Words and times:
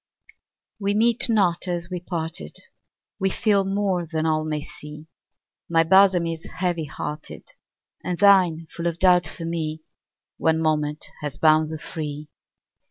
We 0.79 0.95
meet 0.95 1.29
not 1.29 1.67
as 1.67 1.91
we 1.91 1.99
parted, 1.99 2.57
We 3.19 3.29
feel 3.29 3.63
more 3.63 4.07
than 4.07 4.25
all 4.25 4.43
may 4.43 4.63
see; 4.63 5.05
My 5.69 5.83
bosom 5.83 6.25
is 6.25 6.45
heavy 6.55 6.85
hearted, 6.85 7.43
And 8.03 8.17
thine 8.17 8.65
full 8.75 8.87
of 8.87 8.97
doubt 8.97 9.27
for 9.27 9.45
me: 9.45 9.83
One 10.37 10.59
moment 10.59 11.05
has 11.21 11.37
bound 11.37 11.71
the 11.71 11.77
free. 11.77 12.29